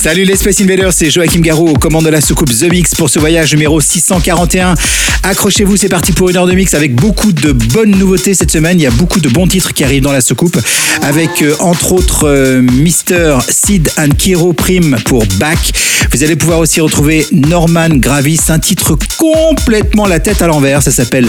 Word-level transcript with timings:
Salut 0.00 0.22
les 0.22 0.36
Space 0.36 0.60
Invaders, 0.60 0.92
c'est 0.92 1.10
Joachim 1.10 1.40
Garraud 1.40 1.70
aux 1.70 1.74
commandes 1.76 2.04
de 2.04 2.10
la 2.10 2.20
soucoupe 2.20 2.56
The 2.56 2.70
Mix 2.70 2.94
pour 2.94 3.10
ce 3.10 3.18
voyage 3.18 3.52
numéro 3.52 3.80
641. 3.80 4.76
Accrochez-vous, 5.24 5.76
c'est 5.76 5.88
parti 5.88 6.12
pour 6.12 6.30
une 6.30 6.36
heure 6.36 6.46
de 6.46 6.52
mix 6.52 6.74
avec 6.74 6.94
beaucoup 6.94 7.32
de 7.32 7.50
bonnes 7.50 7.90
nouveautés 7.90 8.32
cette 8.32 8.52
semaine. 8.52 8.78
Il 8.78 8.84
y 8.84 8.86
a 8.86 8.92
beaucoup 8.92 9.18
de 9.18 9.28
bons 9.28 9.48
titres 9.48 9.74
qui 9.74 9.82
arrivent 9.82 10.04
dans 10.04 10.12
la 10.12 10.20
soucoupe 10.20 10.56
avec 11.02 11.42
euh, 11.42 11.56
entre 11.58 11.94
autres 11.94 12.28
euh, 12.28 12.62
Mister 12.62 13.38
Sid 13.48 13.90
and 13.98 14.10
Kiro 14.16 14.52
Prime 14.52 14.98
pour 15.04 15.26
Back. 15.40 15.72
Vous 16.12 16.22
allez 16.22 16.36
pouvoir 16.36 16.60
aussi 16.60 16.80
retrouver 16.80 17.26
Norman 17.32 17.88
Gravis, 17.90 18.38
un 18.50 18.60
titre 18.60 18.96
complètement 19.16 20.06
la 20.06 20.20
tête 20.20 20.40
à 20.42 20.46
l'envers, 20.46 20.80
ça 20.80 20.92
s'appelle 20.92 21.26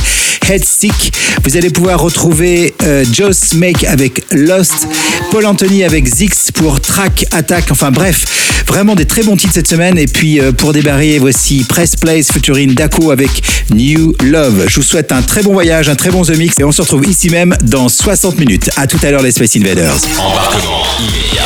Head 0.47 0.63
Sick. 0.63 1.11
Vous 1.43 1.57
allez 1.57 1.71
pouvoir 1.71 1.99
retrouver 1.99 2.73
euh, 2.83 3.03
Joss 3.11 3.53
Make 3.55 3.83
avec 3.83 4.23
Lost, 4.31 4.87
Paul 5.31 5.45
Anthony 5.45 5.83
avec 5.83 6.05
Zix 6.05 6.51
pour 6.53 6.79
Track 6.81 7.25
Attack. 7.31 7.71
Enfin 7.71 7.91
bref, 7.91 8.25
vraiment 8.69 8.95
des 8.95 9.05
très 9.05 9.23
bons 9.23 9.35
titres 9.35 9.53
cette 9.53 9.67
semaine. 9.67 9.97
Et 9.97 10.05
puis 10.05 10.39
euh, 10.39 10.51
pour 10.51 10.71
débarrer, 10.73 11.17
voici 11.19 11.65
Press 11.67 11.95
Place 11.95 12.31
featuring 12.31 12.73
Daco 12.75 13.11
avec 13.11 13.41
New 13.71 14.15
Love. 14.23 14.65
Je 14.67 14.75
vous 14.75 14.83
souhaite 14.83 15.11
un 15.11 15.21
très 15.21 15.41
bon 15.41 15.53
voyage, 15.53 15.89
un 15.89 15.95
très 15.95 16.11
bon 16.11 16.23
The 16.23 16.37
Mix 16.37 16.55
et 16.59 16.63
on 16.63 16.71
se 16.71 16.81
retrouve 16.81 17.05
ici 17.07 17.29
même 17.29 17.55
dans 17.63 17.89
60 17.89 18.37
minutes. 18.37 18.69
À 18.77 18.87
tout 18.87 18.99
à 19.01 19.11
l'heure 19.11 19.23
les 19.23 19.31
Space 19.31 19.55
Invaders. 19.55 19.95
Embarquement 20.19 20.83
immédiat 20.99 21.43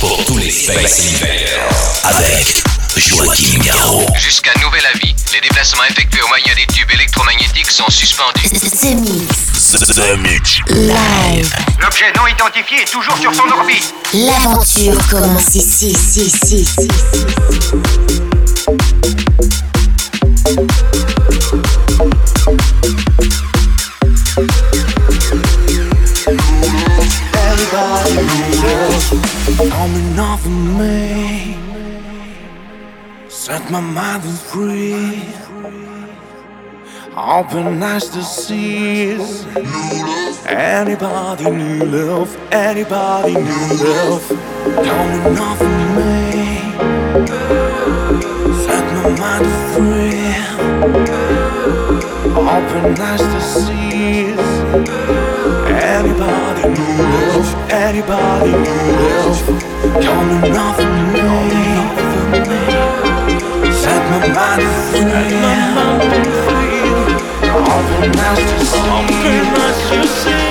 pour 0.00 0.24
tous 0.24 0.38
les 0.38 0.50
Space 0.50 1.14
Invaders. 1.16 1.68
Avec 2.04 2.62
Joachim 2.96 3.58
Garraud. 3.64 4.06
Jusqu'à 4.18 4.52
nouvel 4.64 4.82
avis, 4.94 5.14
les 5.34 5.40
déplacements 5.40 5.84
effectués 5.90 6.22
au 6.22 6.28
moyen 6.28 6.54
des 6.56 6.72
tubes 6.72 6.90
électromagnétiques 6.94 7.70
sont 7.70 7.90
suspendus. 7.90 8.48
The 8.48 8.94
Mix. 8.94 9.59
The, 9.70 9.78
the 9.78 10.16
Mix. 10.20 10.60
Live. 10.68 11.54
L'objet 11.80 12.12
non 12.16 12.26
identifié 12.26 12.82
est 12.82 12.90
toujours 12.90 13.16
sur 13.18 13.32
son 13.32 13.48
orbite. 13.56 13.94
L'aventure 14.12 14.98
commence 15.08 15.54
ici, 15.54 15.90
ici, 15.90 16.22
ici, 16.24 16.56
ici. 16.62 16.88
coming 29.70 30.18
off 30.18 30.44
of 30.44 30.50
me. 30.50 31.56
Set 33.28 33.70
my 33.70 33.80
mind 33.80 34.24
free. 34.24 35.89
Open 37.22 37.82
eyes 37.82 38.08
to 38.08 38.22
see. 38.22 39.12
Anybody 40.46 41.50
new 41.50 41.84
love? 41.84 42.34
Anybody 42.50 43.34
new 43.34 43.68
love? 43.84 44.26
Coming 44.86 45.38
off 45.38 45.60
of 45.60 45.68
me. 45.96 46.56
Set 48.64 48.86
my 48.94 49.04
mind 49.20 49.48
free. 49.74 50.32
Open 52.32 52.98
eyes 52.98 53.20
to 53.20 53.40
see. 53.52 54.32
Anybody 55.92 56.64
new 56.72 56.96
love? 57.12 57.50
Anybody 57.70 58.52
new 58.64 58.84
love? 59.02 59.44
Coming 60.02 60.56
off 60.56 60.80
of 60.80 60.90
me. 61.12 61.28
Set 63.74 64.02
my 64.10 64.20
mind 64.32 64.62
free. 64.90 66.59
Open 67.80 68.12
eyes 68.18 68.44
to 69.88 69.98
see. 70.06 70.44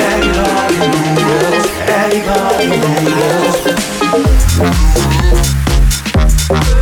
Anybody 0.00 0.88
new 0.88 1.12
love? 1.28 1.68
Anybody 1.90 2.66
new 2.68 3.10
love? 3.20 3.64
The 6.48 6.79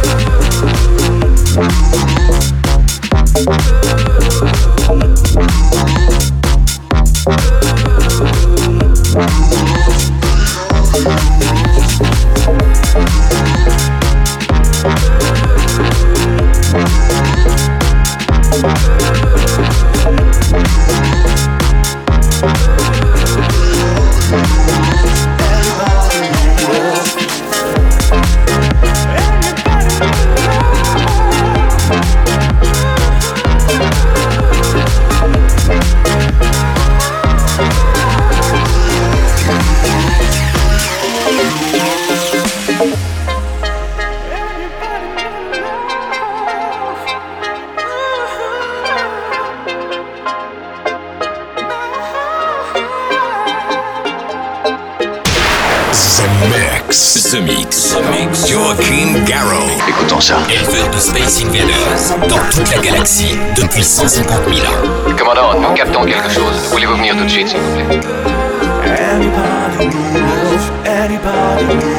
love? 71.24 71.97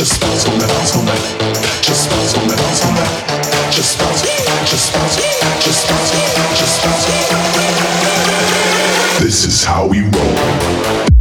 Just 0.00 0.18
bounce 0.18 0.48
on 0.48 0.58
bounce 0.58 0.96
on. 0.96 1.04
Just 1.82 2.08
bounce 2.08 2.34
on 2.34 2.48
bounce 2.48 2.84
on. 2.86 2.96
Just 3.70 3.98
bounce, 3.98 4.22
just 4.64 4.94
bounce, 4.94 5.16
just 5.62 5.88
bounce, 5.90 6.10
just 6.58 6.82
bounce. 6.82 7.06
This 9.22 9.44
is 9.44 9.62
how 9.62 9.86
we 9.86 10.00
roll. 10.00 11.19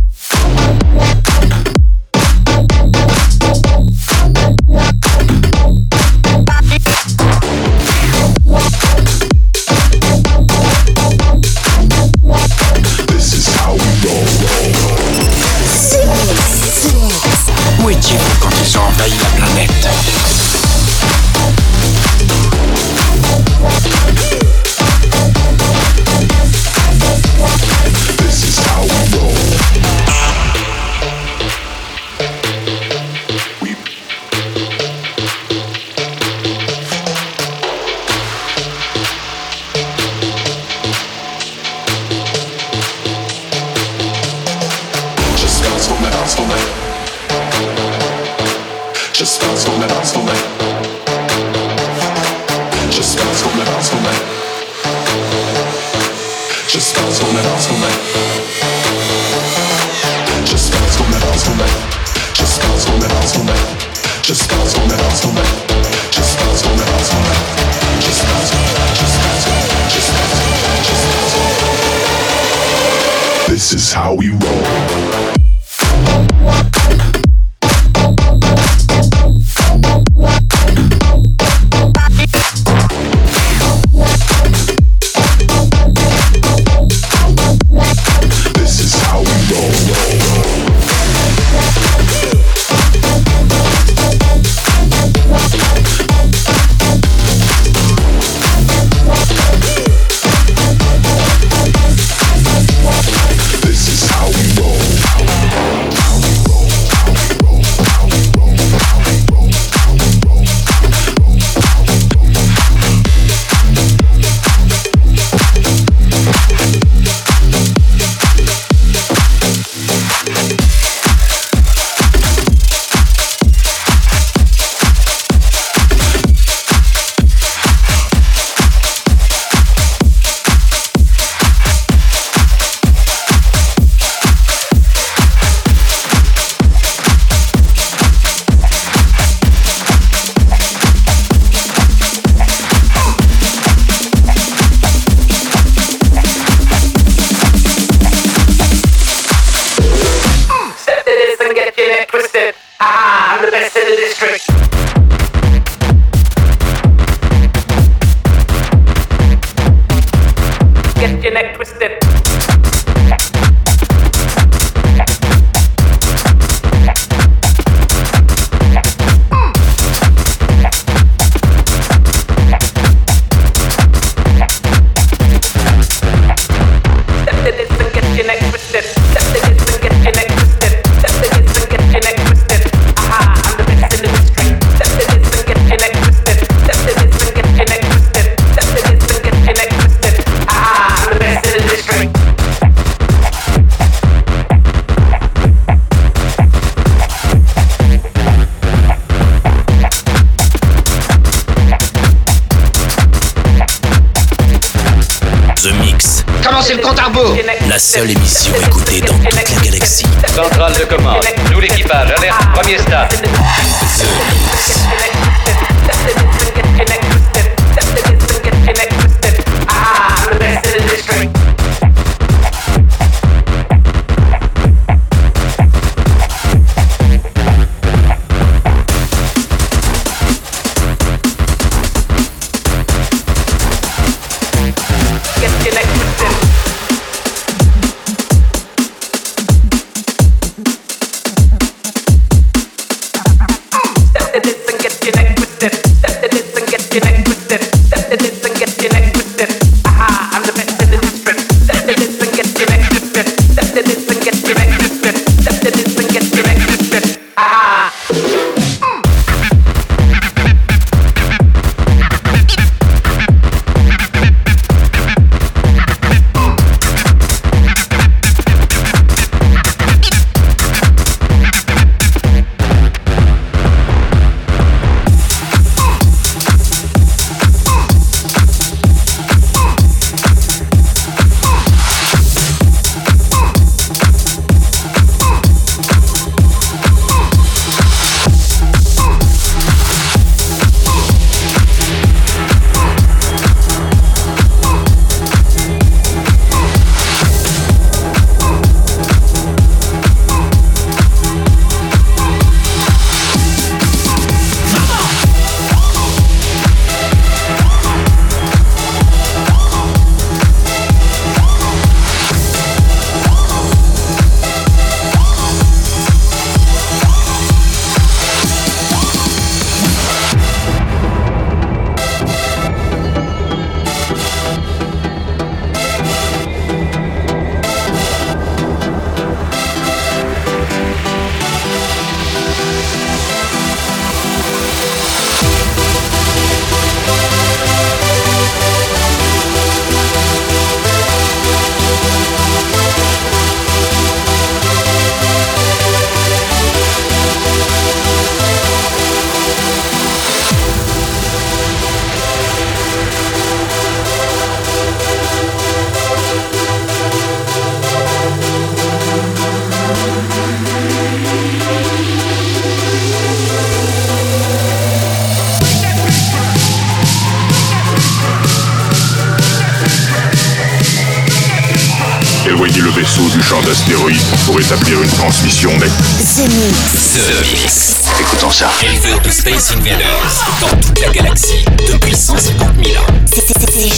The 377.14 377.42
Mix. 377.42 377.96
Écoutons 378.20 378.52
ça. 378.52 378.70
Éleveur 378.84 379.20
de 379.22 379.30
Space 379.30 379.72
Invaders 379.72 380.46
dans 380.62 380.78
toute 380.78 381.00
la 381.00 381.10
galaxie 381.10 381.66
depuis 381.92 382.16
150 382.16 382.68
000 382.84 383.02
ans. 383.02 383.06
C'est- 383.34 383.50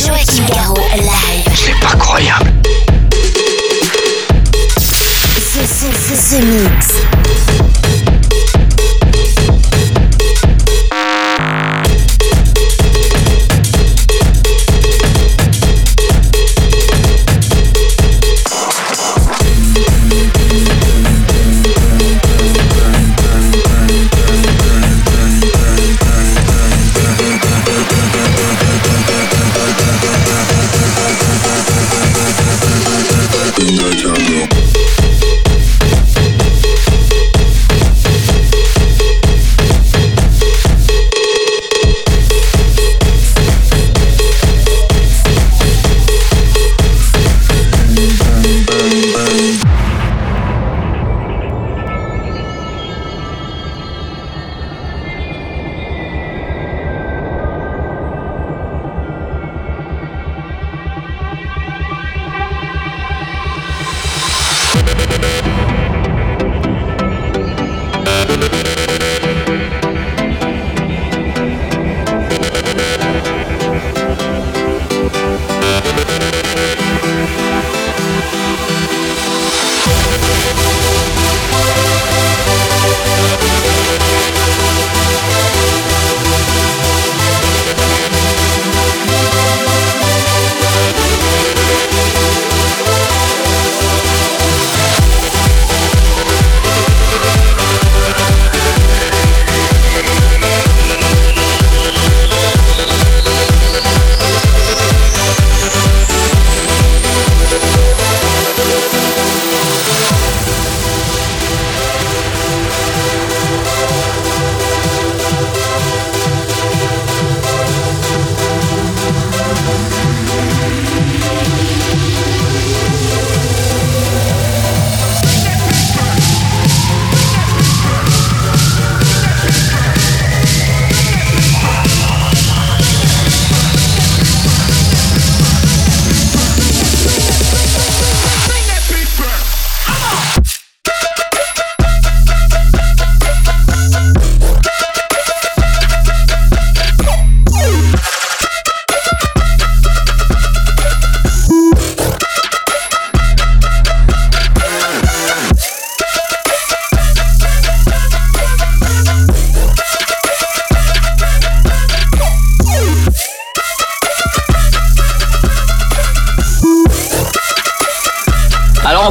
Joachim 0.08 0.46
Garraud 0.54 0.78
live. 0.96 1.46
C'est 1.56 1.80
pas 1.86 1.96
croyable. 1.98 2.52
The, 5.54 5.64
the, 5.64 5.92
the, 5.92 6.16
the 6.30 6.42
Mix. 6.46 7.21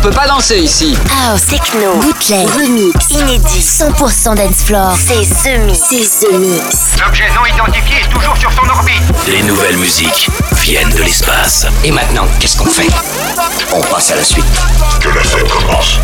on 0.00 0.02
peut 0.02 0.10
pas 0.10 0.26
danser 0.26 0.56
ici. 0.56 0.96
House, 1.28 1.44
techno, 1.44 1.94
bootleg, 1.96 2.48
remix, 2.48 3.10
inédit, 3.10 3.60
100% 3.60 4.34
dancefloor. 4.34 4.96
C'est 4.96 5.28
The 5.28 5.58
Mix. 5.60 5.80
C'est 5.90 6.26
The 6.26 6.32
Mix. 6.32 6.76
L'objet 7.04 7.28
non 7.34 7.44
identifié 7.44 7.98
est 8.00 8.08
toujours 8.08 8.36
sur 8.36 8.50
son 8.50 8.66
orbite. 8.70 9.02
Les 9.28 9.42
nouvelles 9.42 9.76
musiques 9.76 10.30
viennent 10.62 10.88
de 10.90 11.02
l'espace. 11.02 11.66
Et 11.84 11.90
maintenant, 11.90 12.26
qu'est-ce 12.38 12.56
qu'on 12.56 12.70
fait? 12.70 12.88
On 13.72 13.80
passe 13.82 14.12
à 14.12 14.16
la 14.16 14.24
suite. 14.24 14.46
Que 15.00 15.08
la 15.10 15.22
fête 15.22 15.48
commence. 15.48 15.98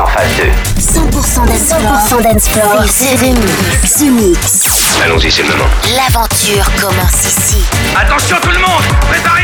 En 0.00 0.06
phase 0.06 0.28
2. 0.36 0.44
100% 0.80 1.46
dance 1.46 1.74
floor. 1.74 2.20
100% 2.20 2.22
dance 2.22 2.48
floor. 2.48 2.84
C'est 2.86 3.16
The 3.16 4.10
Mix. 4.10 5.00
Allons-y, 5.04 5.30
c'est 5.30 5.42
le 5.42 5.48
moment. 5.48 5.68
L'aventure 5.94 6.64
commence 6.80 7.24
ici. 7.24 7.64
Attention 7.96 8.36
tout 8.42 8.50
le 8.50 8.58
monde 8.58 8.82
Préparez-vous 9.10 9.35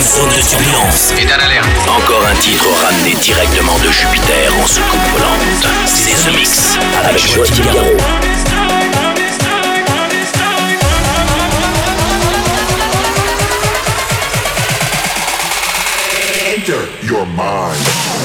une 0.00 0.06
zone 0.06 0.28
de 0.28 0.48
turbulence. 0.48 1.12
Et 1.18 1.30
alerte. 1.30 1.66
Encore 1.88 2.24
un 2.26 2.34
titre 2.36 2.66
ramené 2.82 3.14
directement 3.16 3.78
de 3.78 3.90
Jupiter 3.90 4.54
en 4.62 4.66
soucoupe 4.66 5.00
volante. 5.12 5.68
C'est 5.86 6.12
The 6.12 6.34
Mix 6.34 6.78
avec, 7.02 7.10
avec 7.10 7.34
Joachim 7.34 7.64
Garraud. 7.64 7.96
Enter 16.56 16.88
your 17.02 17.26
mind. 17.26 18.19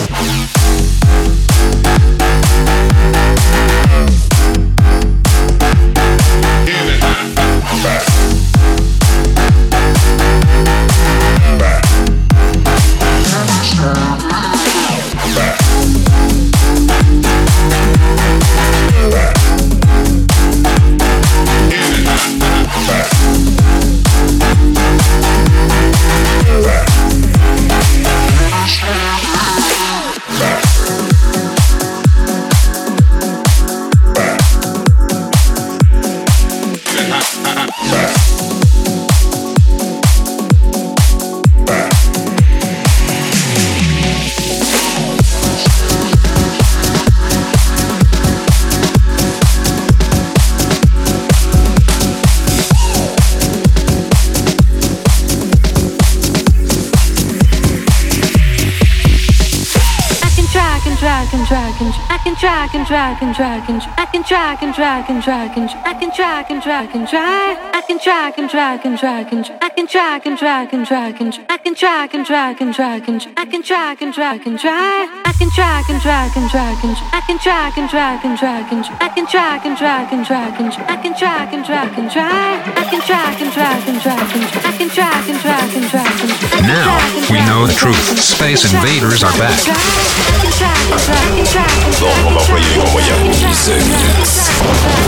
drag 63.05 63.21
and 63.21 63.35
drag 63.35 63.69
and 63.69 63.81
drag 63.81 64.04
can 64.15 64.23
drag 64.23 64.63
and 64.63 64.73
drag 64.73 65.09
and 65.09 65.21
drag 65.21 65.57
and 65.57 65.69
I 65.83 65.93
can 65.99 66.09
drag 66.15 66.49
and 66.49 66.63
drag 66.63 66.95
and 66.95 67.05
drag 67.05 67.57
I 67.75 67.81
can 67.81 67.99
drag 68.01 68.39
and 68.39 68.49
drag 68.49 68.85
and 68.85 68.97
drag 68.97 69.33
and 69.33 69.43
I 69.59 69.67
can 69.67 69.85
drag 69.85 70.25
and 70.25 70.37
drag 70.37 70.73
and 70.73 70.85
drag 70.87 71.19
and 71.19 71.33
I 71.51 71.57
can 71.57 71.73
drag 71.73 72.07
and 72.15 72.25
drag 72.25 72.61
and 72.63 72.79
drag 72.79 73.09
and 73.09 73.21
I 73.35 73.43
can 73.43 73.59
drag 73.59 74.01
and 74.01 74.13
drag 74.13 74.47
and 74.47 74.57
drag 74.57 75.09
I 75.27 75.33
can 75.35 75.49
drag 75.51 75.89
and 75.91 75.99
drag 75.99 76.31
and 76.37 76.47
drag 76.47 76.79
and 76.85 76.95
I 77.11 77.19
can 77.27 77.37
drag 77.43 77.77
and 77.77 77.89
drag 77.91 78.23
and 78.23 78.37
drag 78.39 78.71
and 78.71 78.85
I 79.03 79.09
can 79.11 79.25
drag 79.27 79.65
and 79.67 79.75
drag 79.75 80.13
and 80.15 80.23
drag 80.23 80.61
and 80.63 80.71
I 80.87 80.95
can 80.95 81.11
drag 81.19 81.51
and 81.51 81.65
drag 81.65 81.91
and 81.99 82.07
drag 82.07 82.55
I 82.71 82.83
can 82.87 83.01
drag 83.03 83.35
and 83.43 83.51
drag 83.51 83.83
and 83.83 83.99
drag 83.99 84.31
and 84.31 84.47
I 84.63 84.71
can 84.79 84.87
drag 84.95 85.27
and 85.27 85.39
drag 85.43 85.75
and 85.75 85.91
drag 85.91 86.15
and 86.23 86.63
Now 86.63 87.03
we 87.27 87.43
know 87.43 87.67
the 87.67 87.75
truth. 87.75 88.15
Space 88.15 88.63
invaders 88.63 89.27
are 89.27 89.35
back. 89.35 89.59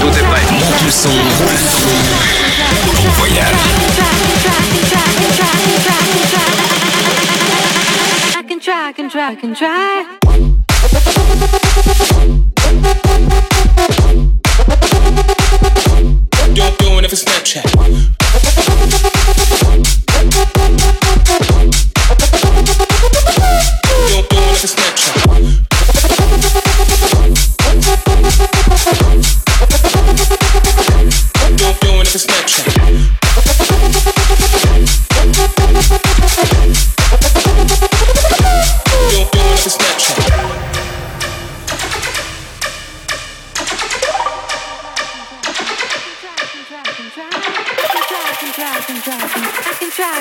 Tout 0.02 0.10
est 0.10 0.24
prêt. 0.24 0.42
Monte 0.52 0.84
le 0.86 0.92
son. 0.92 1.10
I 8.36 8.44
can 8.48 8.60
try, 8.60 8.94
can 8.94 9.10
try, 9.10 9.36
can 9.36 9.54
try. 9.56 10.06
It 17.08 17.10
for 17.10 17.16
Snapchat. 17.16 17.64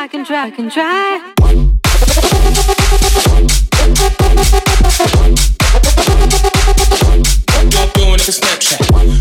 try, 0.00 0.04
I 0.04 0.08
can 0.08 0.24
try, 0.24 0.50
can 0.50 0.70
try. 0.70 1.32
What 1.40 1.54
you 7.64 7.92
doing 7.94 8.14
at 8.14 8.20
the 8.20 8.32
Snapchat? 8.32 9.19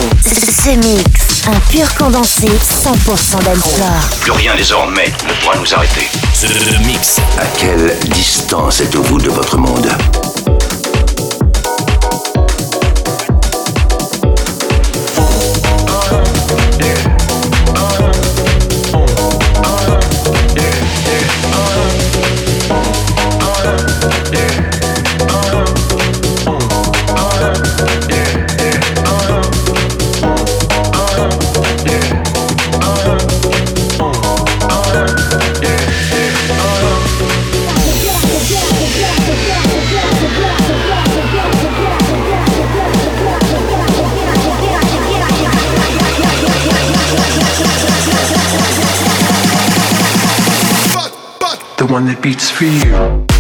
The 0.65 0.85
Mix, 0.85 1.43
un 1.47 1.61
pur 1.71 1.95
condensé 1.95 2.47
100% 2.47 3.45
dancefloor. 3.45 4.09
Plus 4.21 4.33
rien 4.33 4.55
désormais 4.57 5.13
ne 5.27 5.33
pourra 5.41 5.57
nous 5.57 5.75
arrêter. 5.75 6.09
The 6.41 6.87
Mix. 6.87 7.19
À 7.39 7.47
quelle 7.59 7.97
distance 8.11 8.81
êtes-vous 8.81 9.19
de 9.19 9.31
votre 9.31 9.59
monde? 9.59 9.89
For 52.57 52.65
you. 52.65 53.36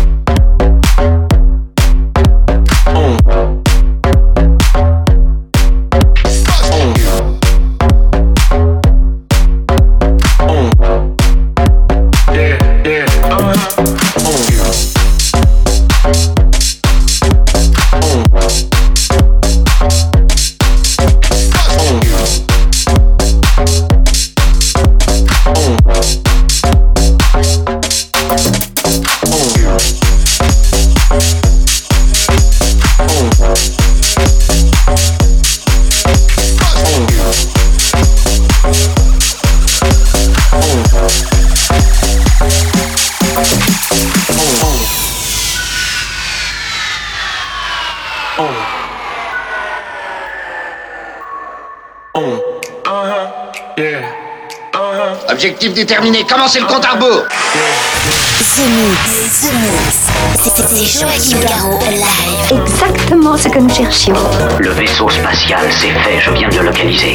Objectif 55.66 55.74
déterminé, 55.74 56.24
commencez 56.24 56.61
le 56.61 56.66
compte 56.66 56.85
à 56.85 56.92
rebours? 56.92 57.24
The 57.26 58.61
Mix, 58.68 59.40
The 59.40 59.52
Mix. 59.52 59.96
C'était 60.42 60.85
Joachim 60.85 61.40
Garraud 61.40 61.81
live. 61.90 62.61
Exactement 62.62 63.37
ce 63.37 63.48
que 63.48 63.59
nous 63.59 63.74
cherchions. 63.74 64.14
Le 64.61 64.70
vaisseau 64.70 65.09
spatial, 65.09 65.66
c'est 65.70 65.88
fait, 65.88 66.20
je 66.20 66.31
viens 66.33 66.48
de 66.48 66.59
le 66.59 66.66
localiser. 66.66 67.14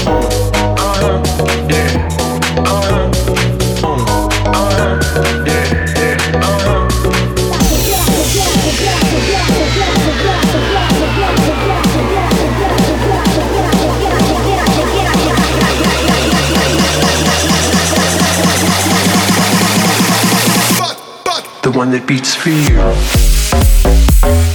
The 21.72 21.78
one 21.78 21.92
that 21.92 22.06
beats 22.06 22.36
for 22.36 22.50
you. 22.50 24.51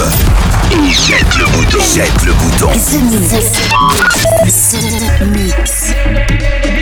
Et 0.00 0.90
jette 0.90 1.36
le 1.38 1.46
bouton. 1.46 1.78
Jette 1.92 2.24
le 2.24 2.32
bouton. 2.34 2.68
The 2.68 3.02
Mix. 3.02 4.72
The 5.18 5.24
Mix. 5.26 6.77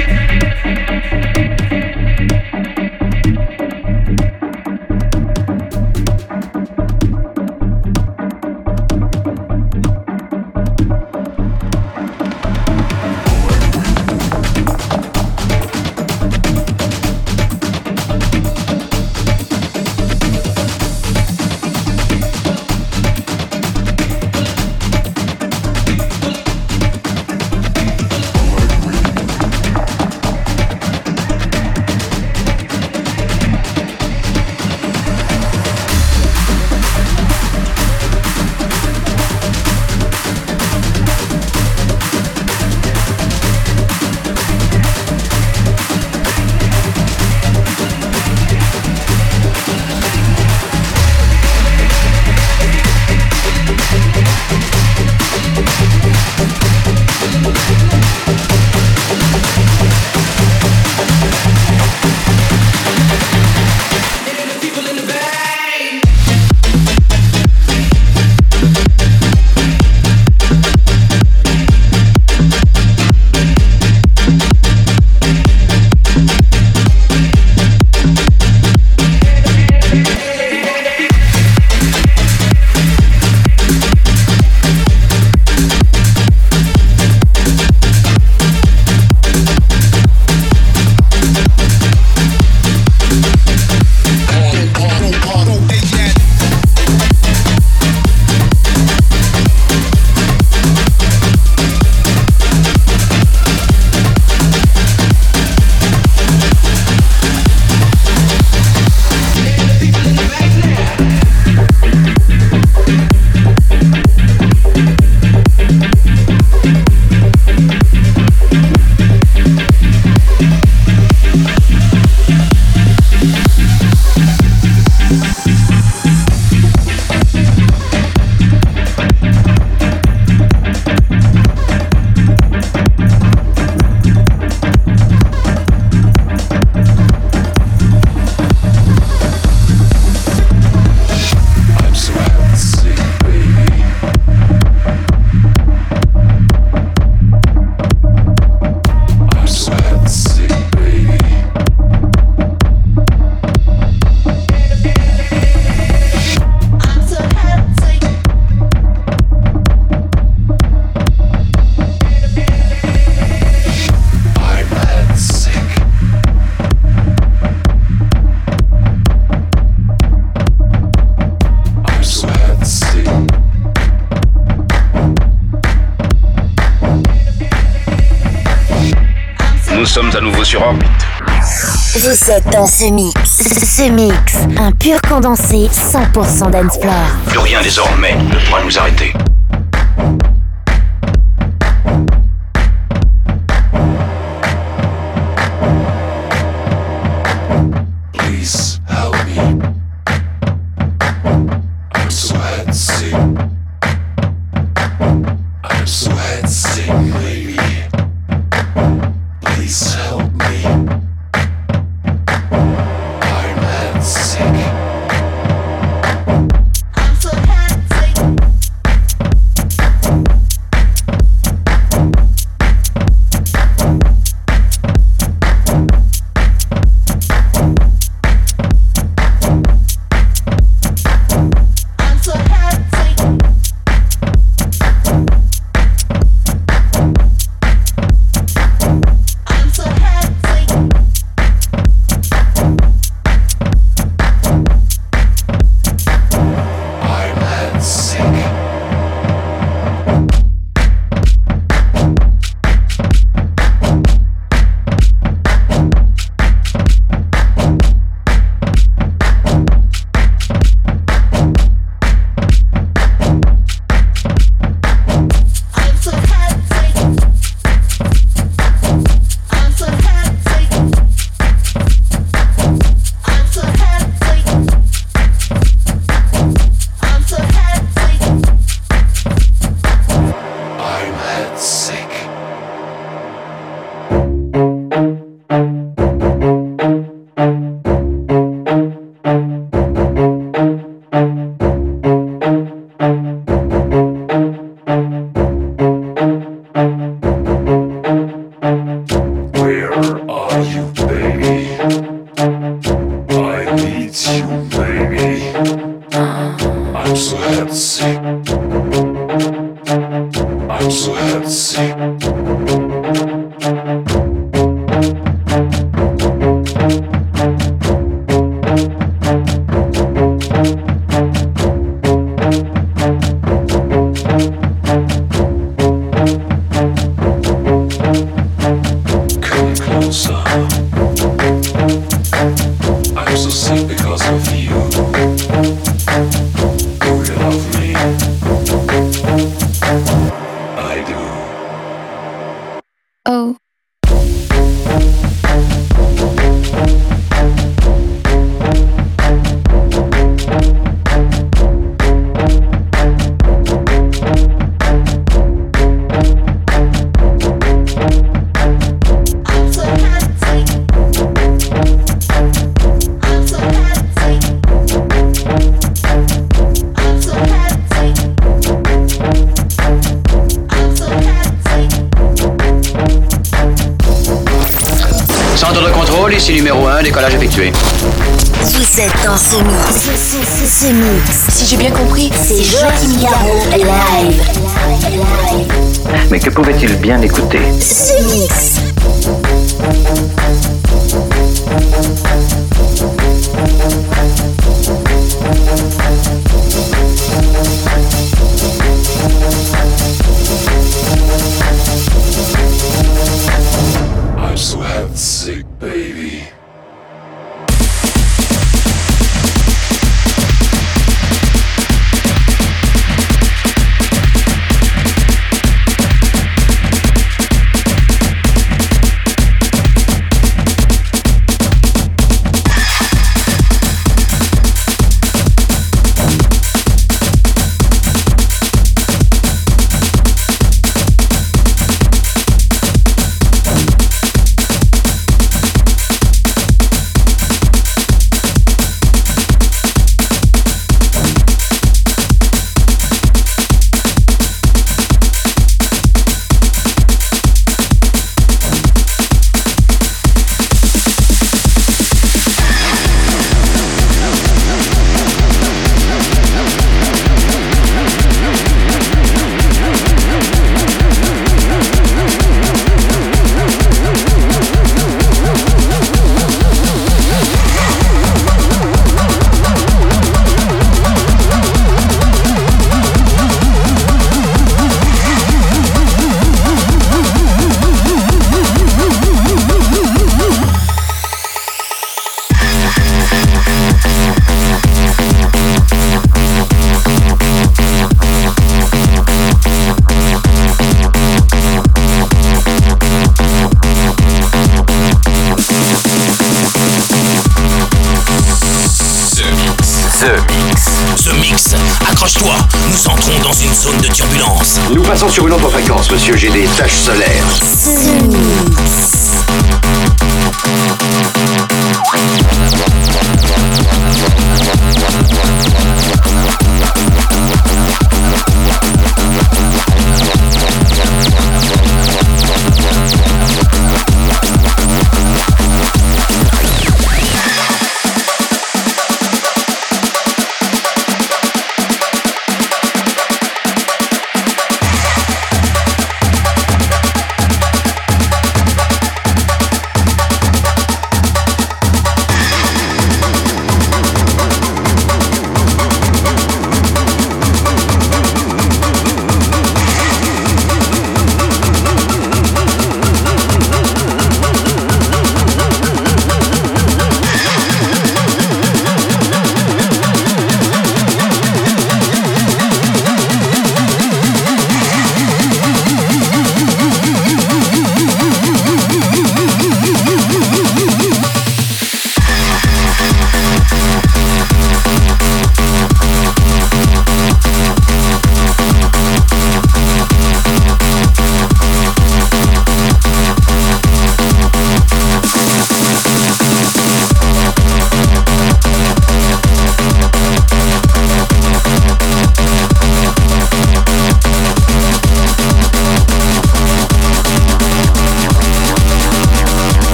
C'est 182.27 182.51
dans 182.51 182.67
ce 182.67 182.87
mix. 182.91 183.15
Ce 183.25 183.89
mix, 183.89 184.35
un 184.59 184.73
pur 184.73 185.01
condensé 185.01 185.69
100% 185.71 186.51
d'Ensplore. 186.51 186.93
Plus 187.29 187.39
rien 187.39 187.63
désormais 187.63 188.17
ne 188.17 188.45
pourra 188.47 188.65
nous 188.65 188.77
arrêter. 188.77 189.13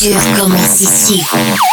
L'aventure 0.00 0.44
commence 0.44 0.80
ici. 0.80 1.20
The 1.32 1.67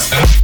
time. 0.00 0.43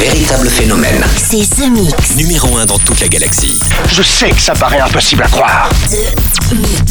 Véritable 0.00 0.48
phénomène. 0.48 1.04
C'est 1.14 1.46
The 1.56 1.68
Mix. 1.70 2.16
Numéro 2.16 2.56
1 2.56 2.64
dans 2.64 2.78
toute 2.78 3.00
la 3.00 3.08
galaxie. 3.08 3.60
Je 3.86 4.02
sais 4.02 4.30
que 4.30 4.40
ça 4.40 4.54
paraît 4.54 4.80
impossible 4.80 5.22
à 5.22 5.28
croire. 5.28 5.68
The 5.90 6.54
Mix. 6.54 6.89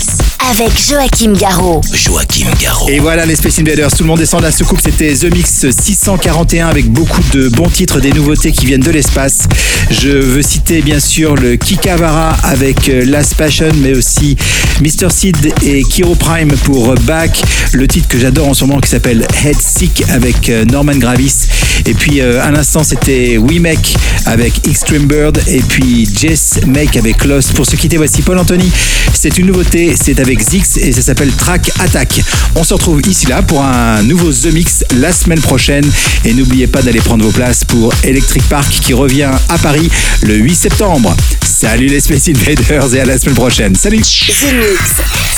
Avec 0.50 0.72
Joachim 0.84 1.34
Garraud. 1.34 1.82
Joachim 1.94 2.48
Garraud. 2.60 2.90
Et 2.90 2.98
voilà 2.98 3.24
les 3.28 3.36
Space 3.36 3.60
Invaders, 3.60 3.92
tout 3.92 4.02
le 4.02 4.08
monde 4.08 4.18
descend 4.18 4.40
de 4.40 4.46
la 4.46 4.52
soucoupe, 4.52 4.80
c'était 4.84 5.14
The 5.14 5.32
Mix 5.32 5.68
641 5.70 6.68
avec 6.68 6.90
beaucoup 6.90 7.22
de 7.34 7.50
bons 7.50 7.70
titres, 7.70 8.00
des 8.00 8.12
nouveautés 8.12 8.52
qui 8.52 8.66
viennent 8.66 8.82
de 8.82 8.90
l'espace. 8.90 9.48
Je 9.92 10.10
veux 10.10 10.42
citer 10.42 10.82
bien 10.82 11.00
sûr 11.00 11.36
le 11.36 11.56
Kikavara 11.56 12.36
avec 12.44 12.90
euh, 12.90 13.06
Last 13.06 13.36
Passion, 13.36 13.70
mais 13.78 13.96
aussi 13.96 14.38
Mr. 14.82 15.12
Seed 15.12 15.54
et 15.64 15.84
Kiro 15.84 16.16
Prime 16.16 16.52
pour 16.64 16.96
Back, 17.02 17.42
le 17.74 17.88
titre 17.88 18.08
que 18.08 18.18
j'adore 18.18 18.50
en 18.50 18.54
ce 18.56 18.66
moment 18.66 18.80
qui 18.80 18.90
s'appelle 18.90 19.28
Head 19.46 19.62
Sick 19.62 20.04
avec 20.10 20.50
euh, 20.50 20.66
Norman 20.66 20.96
Gravis. 20.96 21.48
Et 21.86 21.94
puis 21.94 22.22
euh, 22.22 22.44
à 22.44 22.50
l'instant 22.50 22.84
c'était 22.84 23.38
We 23.38 23.60
Make 23.60 23.96
avec 24.26 24.68
Extreme 24.68 25.06
Bird 25.06 25.40
et 25.48 25.62
puis 25.62 26.10
Jess 26.12 26.60
Make 26.66 26.98
avec 26.98 27.24
Lost. 27.26 27.54
Pour 27.54 27.68
se 27.68 27.76
quitter, 27.76 27.98
voici 27.98 28.24
Paul 28.24 28.40
Anthony. 28.40 28.72
C'est 29.14 29.38
une 29.38 29.48
nouveauté, 29.48 29.96
c'est 30.00 30.20
avec 30.20 30.39
Zix 30.42 30.78
et 30.78 30.92
ça 30.92 31.02
s'appelle 31.02 31.32
Track 31.32 31.72
Attack. 31.80 32.22
On 32.56 32.64
se 32.64 32.74
retrouve 32.74 33.02
ici 33.08 33.28
là 33.28 33.42
pour 33.42 33.64
un 33.64 34.02
nouveau 34.04 34.32
The 34.32 34.54
Mix 34.54 34.84
la 34.98 35.12
semaine 35.12 35.42
prochaine. 35.42 35.90
Et 36.26 36.34
n'oubliez 36.34 36.68
pas 36.68 36.82
d'aller 36.82 37.02
prendre 37.02 37.24
vos 37.24 37.32
places 37.32 37.64
pour 37.64 37.94
Electric 38.04 38.44
Park 38.50 38.70
qui 38.82 38.94
revient 38.94 39.32
à 39.50 39.58
Paris 39.58 39.90
le 40.22 40.36
8 40.36 40.56
septembre. 40.56 41.16
Salut 41.44 41.88
les 41.88 42.00
Space 42.00 42.28
Invaders 42.30 42.96
et 42.96 43.00
à 43.02 43.06
la 43.06 43.18
semaine 43.18 43.36
prochaine. 43.36 43.76
Salut 43.76 44.02
The 44.02 44.54
Mix. 44.54 44.80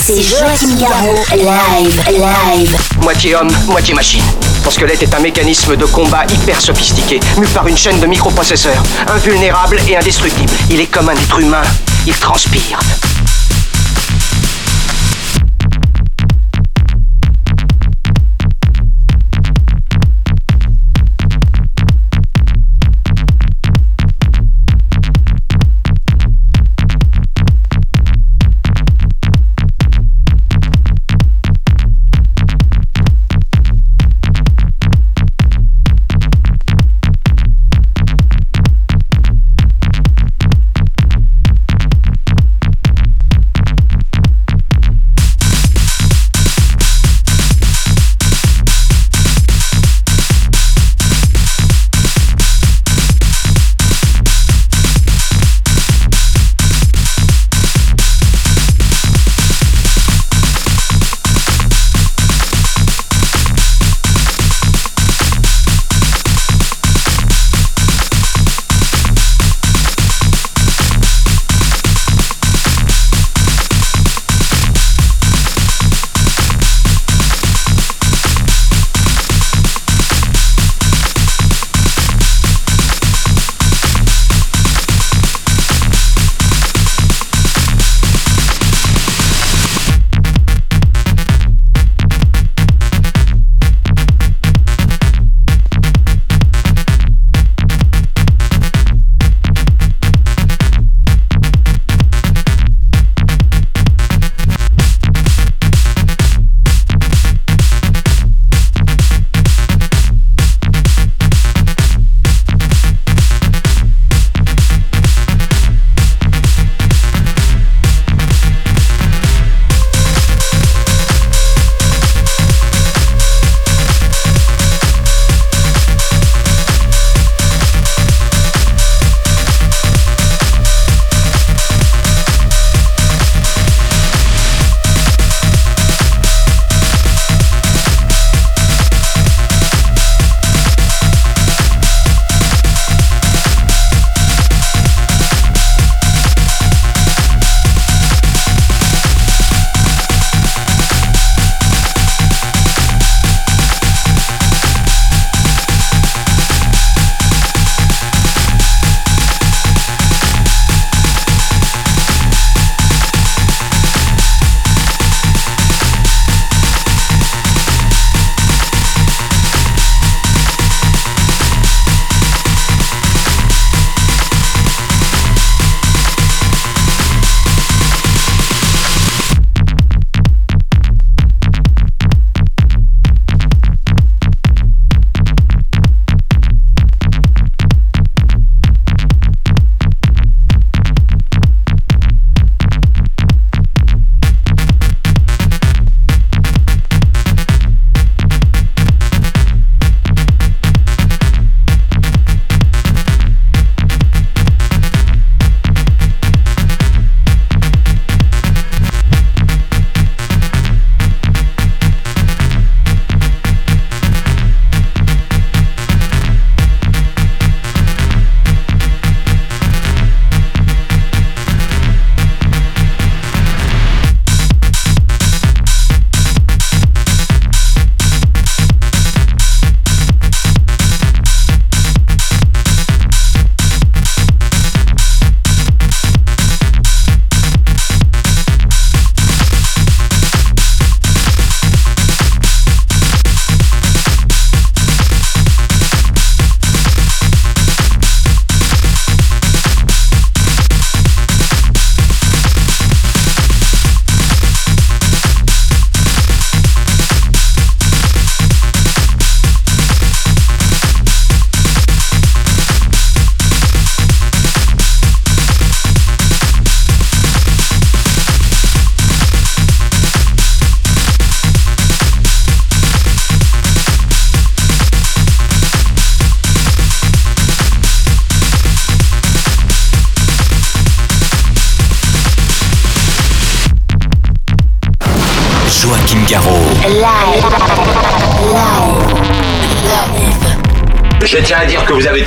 C'est 0.06 0.22
Joachim 0.22 0.76
Garraud. 0.80 1.24
Live, 1.32 2.02
live. 2.10 2.78
Moitié 3.02 3.36
homme, 3.36 3.52
moitié 3.68 3.94
machine. 3.94 4.24
Ton 4.64 4.72
squelette 4.72 5.02
est 5.04 5.14
un 5.14 5.20
mécanisme 5.20 5.76
de 5.76 5.86
combat 5.86 6.26
hyper 6.32 6.62
sophistiqué, 6.62 7.20
mu 7.38 7.48
par 7.48 7.68
une 7.68 7.78
chaîne 7.78 8.00
de 8.00 8.06
microprocesseurs, 8.06 8.84
invulnérable 9.08 9.80
et 9.88 9.98
indestructible. 9.98 10.52
Il 10.70 10.80
est 10.80 10.88
comme 10.88 11.10
un 11.10 11.16
être 11.16 11.40
humain, 11.40 11.64
il 12.06 12.14
transpire. 12.14 12.80